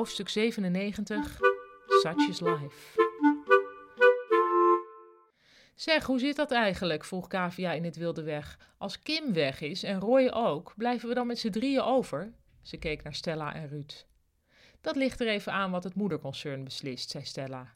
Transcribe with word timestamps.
Hoofdstuk 0.00 0.28
97 0.28 1.40
Such 2.02 2.28
is 2.28 2.40
Life. 2.40 3.00
Zeg, 5.74 6.04
hoe 6.04 6.18
zit 6.18 6.36
dat 6.36 6.50
eigenlijk? 6.50 7.04
vroeg 7.04 7.26
Kavia 7.26 7.72
in 7.72 7.84
het 7.84 7.96
wilde 7.96 8.22
weg. 8.22 8.58
Als 8.78 9.02
Kim 9.02 9.32
weg 9.32 9.60
is 9.60 9.82
en 9.82 10.00
Roy 10.00 10.28
ook, 10.32 10.72
blijven 10.76 11.08
we 11.08 11.14
dan 11.14 11.26
met 11.26 11.38
z'n 11.38 11.50
drieën 11.50 11.80
over? 11.80 12.32
Ze 12.62 12.76
keek 12.76 13.02
naar 13.02 13.14
Stella 13.14 13.54
en 13.54 13.68
Ruud. 13.68 14.06
Dat 14.80 14.96
ligt 14.96 15.20
er 15.20 15.28
even 15.28 15.52
aan 15.52 15.70
wat 15.70 15.84
het 15.84 15.94
moederconcern 15.94 16.64
beslist, 16.64 17.10
zei 17.10 17.24
Stella. 17.24 17.74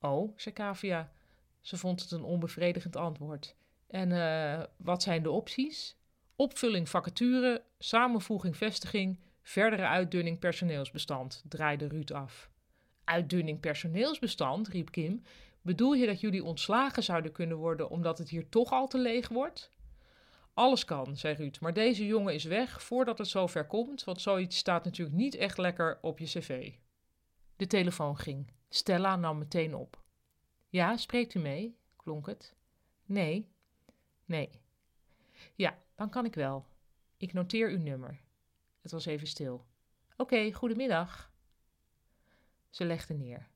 Oh, 0.00 0.32
zei 0.36 0.54
Kavia. 0.54 1.12
Ze 1.60 1.76
vond 1.76 2.00
het 2.00 2.10
een 2.10 2.24
onbevredigend 2.24 2.96
antwoord. 2.96 3.56
En 3.86 4.10
uh, 4.10 4.62
wat 4.76 5.02
zijn 5.02 5.22
de 5.22 5.30
opties? 5.30 5.96
Opvulling 6.36 6.88
vacature, 6.88 7.62
samenvoeging 7.78 8.56
vestiging, 8.56 9.18
verdere 9.44 9.86
uitdunning 9.86 10.38
personeelsbestand, 10.38 11.44
draaide 11.48 11.86
Ruud 11.86 12.10
af. 12.10 12.50
Uitdunning 13.04 13.60
personeelsbestand, 13.60 14.68
riep 14.68 14.90
Kim. 14.90 15.22
Bedoel 15.62 15.92
je 15.92 16.06
dat 16.06 16.20
jullie 16.20 16.44
ontslagen 16.44 17.02
zouden 17.02 17.32
kunnen 17.32 17.56
worden 17.56 17.90
omdat 17.90 18.18
het 18.18 18.28
hier 18.28 18.48
toch 18.48 18.72
al 18.72 18.88
te 18.88 18.98
leeg 18.98 19.28
wordt? 19.28 19.70
Alles 20.54 20.84
kan, 20.84 21.16
zei 21.16 21.34
Ruud, 21.34 21.60
maar 21.60 21.72
deze 21.72 22.06
jongen 22.06 22.34
is 22.34 22.44
weg 22.44 22.82
voordat 22.82 23.18
het 23.18 23.28
zover 23.28 23.66
komt, 23.66 24.04
want 24.04 24.20
zoiets 24.20 24.56
staat 24.56 24.84
natuurlijk 24.84 25.16
niet 25.16 25.34
echt 25.34 25.58
lekker 25.58 25.98
op 26.02 26.18
je 26.18 26.24
cv. 26.24 26.72
De 27.56 27.66
telefoon 27.66 28.16
ging. 28.18 28.52
Stella 28.68 29.16
nam 29.16 29.38
meteen 29.38 29.74
op. 29.74 30.02
Ja, 30.68 30.96
spreekt 30.96 31.34
u 31.34 31.38
mee? 31.38 31.76
klonk 31.96 32.26
het. 32.26 32.54
Nee. 33.06 33.48
Nee. 34.24 34.60
Ja, 35.54 35.78
dan 35.94 36.10
kan 36.10 36.24
ik 36.24 36.34
wel. 36.34 36.66
Ik 37.16 37.32
noteer 37.32 37.70
uw 37.70 37.78
nummer. 37.78 38.20
Het 38.84 38.92
was 38.92 39.06
even 39.06 39.26
stil. 39.26 39.64
Oké, 40.16 40.52
goedemiddag. 40.52 41.32
Ze 42.70 42.84
legde 42.84 43.14
neer. 43.14 43.48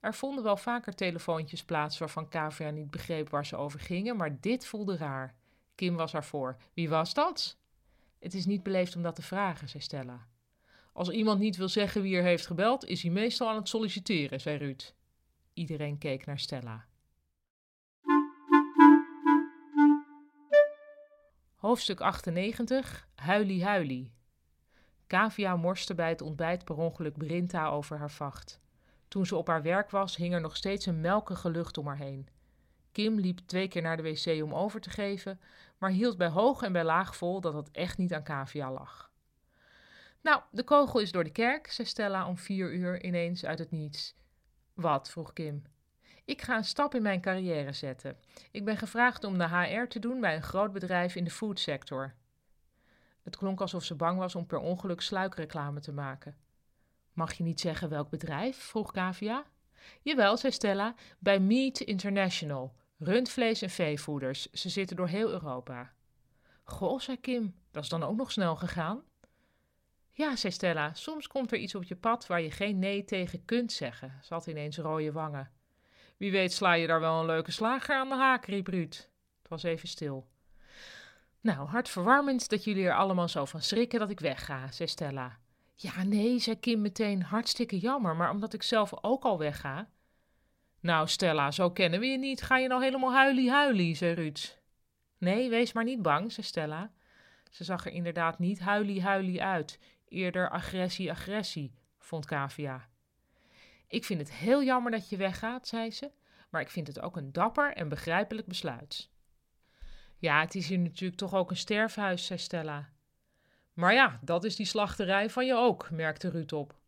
Er 0.00 0.14
vonden 0.14 0.44
wel 0.44 0.56
vaker 0.56 0.94
telefoontjes 0.94 1.64
plaats 1.64 1.98
waarvan 1.98 2.28
Kavia 2.28 2.70
niet 2.70 2.90
begreep 2.90 3.28
waar 3.28 3.46
ze 3.46 3.56
over 3.56 3.80
gingen, 3.80 4.16
maar 4.16 4.40
dit 4.40 4.66
voelde 4.66 4.96
raar. 4.96 5.34
Kim 5.74 5.96
was 5.96 6.12
voor. 6.18 6.56
Wie 6.74 6.88
was 6.88 7.14
dat? 7.14 7.58
Het 8.18 8.34
is 8.34 8.46
niet 8.46 8.62
beleefd 8.62 8.96
om 8.96 9.02
dat 9.02 9.14
te 9.14 9.22
vragen, 9.22 9.68
zei 9.68 9.82
Stella. 9.82 10.26
Als 10.92 11.08
iemand 11.08 11.40
niet 11.40 11.56
wil 11.56 11.68
zeggen 11.68 12.02
wie 12.02 12.16
er 12.16 12.22
heeft 12.22 12.46
gebeld, 12.46 12.84
is 12.84 13.02
hij 13.02 13.10
meestal 13.10 13.48
aan 13.48 13.56
het 13.56 13.68
solliciteren, 13.68 14.40
zei 14.40 14.56
Ruud. 14.56 14.94
Iedereen 15.52 15.98
keek 15.98 16.26
naar 16.26 16.38
Stella. 16.38 16.86
Hoofdstuk 21.54 22.00
98 22.00 23.08
Huilie 23.14 23.64
Huilie 23.64 24.16
Kavia 25.08 25.56
morste 25.56 25.94
bij 25.94 26.08
het 26.08 26.22
ontbijt 26.22 26.64
per 26.64 26.76
ongeluk 26.76 27.16
Brinta 27.16 27.68
over 27.68 27.98
haar 27.98 28.10
vacht. 28.10 28.60
Toen 29.08 29.26
ze 29.26 29.36
op 29.36 29.46
haar 29.46 29.62
werk 29.62 29.90
was, 29.90 30.16
hing 30.16 30.34
er 30.34 30.40
nog 30.40 30.56
steeds 30.56 30.86
een 30.86 31.00
melkige 31.00 31.50
lucht 31.50 31.78
om 31.78 31.86
haar 31.86 31.96
heen. 31.96 32.28
Kim 32.92 33.18
liep 33.18 33.38
twee 33.38 33.68
keer 33.68 33.82
naar 33.82 33.96
de 33.96 34.02
wc 34.02 34.42
om 34.42 34.54
over 34.54 34.80
te 34.80 34.90
geven, 34.90 35.40
maar 35.78 35.90
hield 35.90 36.16
bij 36.16 36.28
hoog 36.28 36.62
en 36.62 36.72
bij 36.72 36.84
laag 36.84 37.16
vol 37.16 37.40
dat 37.40 37.54
het 37.54 37.70
echt 37.70 37.98
niet 37.98 38.14
aan 38.14 38.22
Kavia 38.22 38.72
lag. 38.72 39.10
Nou, 40.22 40.42
de 40.50 40.64
kogel 40.64 41.00
is 41.00 41.12
door 41.12 41.24
de 41.24 41.30
kerk, 41.30 41.70
zei 41.70 41.88
Stella 41.88 42.26
om 42.26 42.38
vier 42.38 42.72
uur 42.72 43.04
ineens 43.04 43.44
uit 43.44 43.58
het 43.58 43.70
niets. 43.70 44.14
Wat? 44.74 45.10
vroeg 45.10 45.32
Kim. 45.32 45.62
Ik 46.24 46.42
ga 46.42 46.56
een 46.56 46.64
stap 46.64 46.94
in 46.94 47.02
mijn 47.02 47.20
carrière 47.20 47.72
zetten. 47.72 48.16
Ik 48.50 48.64
ben 48.64 48.76
gevraagd 48.76 49.24
om 49.24 49.38
de 49.38 49.48
HR 49.48 49.86
te 49.86 49.98
doen 49.98 50.20
bij 50.20 50.36
een 50.36 50.42
groot 50.42 50.72
bedrijf 50.72 51.14
in 51.14 51.24
de 51.24 51.30
foodsector. 51.30 52.14
Het 53.28 53.36
klonk 53.36 53.60
alsof 53.60 53.84
ze 53.84 53.94
bang 53.94 54.18
was 54.18 54.34
om 54.34 54.46
per 54.46 54.58
ongeluk 54.58 55.00
sluikreclame 55.00 55.80
te 55.80 55.92
maken. 55.92 56.36
Mag 57.12 57.32
je 57.32 57.42
niet 57.42 57.60
zeggen 57.60 57.88
welk 57.88 58.10
bedrijf? 58.10 58.56
vroeg 58.56 58.92
Kavia. 58.92 59.44
Jawel, 60.02 60.36
zei 60.36 60.52
Stella, 60.52 60.94
bij 61.18 61.40
Meat 61.40 61.80
International. 61.80 62.74
Rundvlees 62.98 63.62
en 63.62 63.70
veevoeders. 63.70 64.50
Ze 64.50 64.68
zitten 64.68 64.96
door 64.96 65.08
heel 65.08 65.30
Europa. 65.30 65.92
Goh, 66.64 67.00
zei 67.00 67.20
Kim, 67.20 67.54
dat 67.70 67.82
is 67.82 67.88
dan 67.88 68.02
ook 68.02 68.16
nog 68.16 68.32
snel 68.32 68.56
gegaan? 68.56 69.02
Ja, 70.10 70.36
zei 70.36 70.52
Stella, 70.52 70.94
soms 70.94 71.26
komt 71.26 71.52
er 71.52 71.58
iets 71.58 71.74
op 71.74 71.84
je 71.84 71.96
pad 71.96 72.26
waar 72.26 72.40
je 72.40 72.50
geen 72.50 72.78
nee 72.78 73.04
tegen 73.04 73.44
kunt 73.44 73.72
zeggen. 73.72 74.18
Ze 74.22 74.34
had 74.34 74.46
ineens 74.46 74.78
rode 74.78 75.12
wangen. 75.12 75.50
Wie 76.16 76.30
weet 76.30 76.52
sla 76.52 76.72
je 76.72 76.86
daar 76.86 77.00
wel 77.00 77.20
een 77.20 77.26
leuke 77.26 77.50
slager 77.50 77.96
aan 77.96 78.08
de 78.08 78.14
haak, 78.14 78.46
riep 78.46 78.66
Ruud. 78.66 78.94
Het 79.38 79.48
was 79.48 79.62
even 79.62 79.88
stil. 79.88 80.28
Nou, 81.40 81.68
hartverwarmend 81.68 82.48
dat 82.48 82.64
jullie 82.64 82.84
er 82.86 82.96
allemaal 82.96 83.28
zo 83.28 83.44
van 83.44 83.62
schrikken 83.62 83.98
dat 83.98 84.10
ik 84.10 84.20
wegga, 84.20 84.70
zei 84.70 84.88
Stella. 84.88 85.38
Ja, 85.74 86.02
nee, 86.02 86.38
zei 86.38 86.58
Kim 86.60 86.80
meteen, 86.80 87.22
hartstikke 87.22 87.78
jammer, 87.78 88.16
maar 88.16 88.30
omdat 88.30 88.52
ik 88.52 88.62
zelf 88.62 89.04
ook 89.04 89.24
al 89.24 89.38
wegga. 89.38 89.88
Nou, 90.80 91.08
Stella, 91.08 91.50
zo 91.50 91.70
kennen 91.70 92.00
we 92.00 92.06
je 92.06 92.18
niet. 92.18 92.42
Ga 92.42 92.58
je 92.58 92.68
nou 92.68 92.82
helemaal 92.82 93.12
huilie-huilie, 93.12 93.94
zei 93.94 94.14
Ruud. 94.14 94.58
Nee, 95.18 95.50
wees 95.50 95.72
maar 95.72 95.84
niet 95.84 96.02
bang, 96.02 96.32
zei 96.32 96.46
Stella. 96.46 96.92
Ze 97.50 97.64
zag 97.64 97.86
er 97.86 97.92
inderdaad 97.92 98.38
niet 98.38 98.60
huilie-huilie 98.60 99.42
uit. 99.42 99.78
Eerder 100.08 100.50
agressie-agressie, 100.50 101.74
vond 101.98 102.26
Kavia. 102.26 102.88
Ik 103.88 104.04
vind 104.04 104.20
het 104.20 104.32
heel 104.32 104.62
jammer 104.62 104.90
dat 104.90 105.08
je 105.08 105.16
weggaat, 105.16 105.68
zei 105.68 105.90
ze, 105.90 106.10
maar 106.50 106.60
ik 106.60 106.70
vind 106.70 106.86
het 106.86 107.00
ook 107.00 107.16
een 107.16 107.32
dapper 107.32 107.72
en 107.72 107.88
begrijpelijk 107.88 108.46
besluit. 108.46 109.10
Ja, 110.18 110.40
het 110.40 110.54
is 110.54 110.68
hier 110.68 110.78
natuurlijk 110.78 111.18
toch 111.18 111.34
ook 111.34 111.50
een 111.50 111.56
sterfhuis, 111.56 112.26
zei 112.26 112.38
Stella. 112.38 112.88
Maar 113.72 113.94
ja, 113.94 114.18
dat 114.22 114.44
is 114.44 114.56
die 114.56 114.66
slachterij 114.66 115.30
van 115.30 115.46
je 115.46 115.54
ook, 115.54 115.90
merkte 115.90 116.30
Ruud 116.30 116.52
op. 116.52 116.78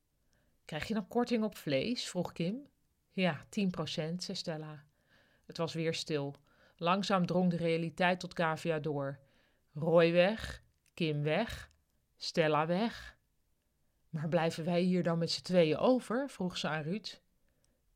Krijg 0.64 0.88
je 0.88 0.94
dan 0.94 1.08
korting 1.08 1.44
op 1.44 1.56
vlees? 1.56 2.08
vroeg 2.08 2.32
Kim. 2.32 2.66
Ja, 3.12 3.44
tien 3.48 3.70
procent, 3.70 4.22
zei 4.22 4.36
Stella. 4.36 4.84
Het 5.46 5.56
was 5.56 5.74
weer 5.74 5.94
stil. 5.94 6.36
Langzaam 6.76 7.26
drong 7.26 7.50
de 7.50 7.56
realiteit 7.56 8.20
tot 8.20 8.32
Kavia 8.32 8.78
door. 8.78 9.18
Roy 9.74 10.12
weg, 10.12 10.62
Kim 10.94 11.22
weg, 11.22 11.70
Stella 12.16 12.66
weg. 12.66 13.16
Maar 14.08 14.28
blijven 14.28 14.64
wij 14.64 14.80
hier 14.80 15.02
dan 15.02 15.18
met 15.18 15.30
z'n 15.30 15.42
tweeën 15.42 15.76
over? 15.76 16.30
vroeg 16.30 16.56
ze 16.56 16.68
aan 16.68 16.82
Ruud. 16.82 17.20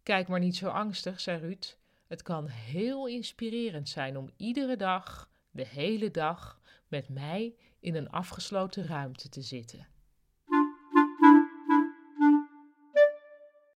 Kijk 0.02 0.28
maar 0.28 0.40
niet 0.40 0.56
zo 0.56 0.68
angstig, 0.68 1.20
zei 1.20 1.40
Ruud. 1.40 1.76
Het 2.14 2.22
kan 2.22 2.46
heel 2.46 3.06
inspirerend 3.08 3.88
zijn 3.88 4.16
om 4.16 4.30
iedere 4.36 4.76
dag, 4.76 5.30
de 5.50 5.66
hele 5.66 6.10
dag, 6.10 6.60
met 6.88 7.08
mij 7.08 7.54
in 7.80 7.94
een 7.94 8.10
afgesloten 8.10 8.86
ruimte 8.86 9.28
te 9.28 9.42
zitten. 9.42 9.86